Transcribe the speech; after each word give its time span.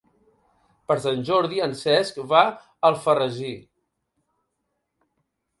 Per 0.91 0.95
Sant 1.03 1.21
Jordi 1.27 1.61
en 1.67 1.75
Cesc 1.81 2.17
va 2.33 2.41
a 2.47 2.89
Alfarrasí. 2.91 3.55